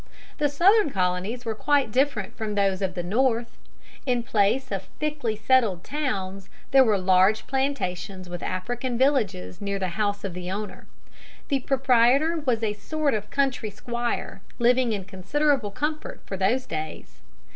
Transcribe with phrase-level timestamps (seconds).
[0.39, 3.55] The Southern Colonies were quite different from those of the North.
[4.07, 9.89] In place of thickly settled towns there were large plantations with African villages near the
[9.89, 10.87] house of the owner.
[11.49, 17.21] The proprietor was a sort of country squire, living in considerable comfort for those days.